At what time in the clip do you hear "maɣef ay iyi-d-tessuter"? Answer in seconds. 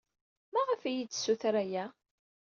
0.53-1.53